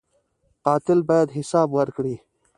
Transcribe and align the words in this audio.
قاتل 0.65 0.99
باید 1.09 1.29
حساب 1.37 1.69
ورکړي 1.77 2.15